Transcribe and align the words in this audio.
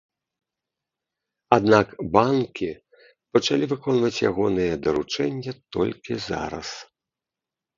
Аднак 1.57 1.87
банкі 2.17 2.69
пачалі 3.37 3.65
выконваць 3.75 4.23
ягонае 4.31 4.69
даручэнне 4.87 5.51
толькі 5.79 6.19
зараз. 6.31 6.67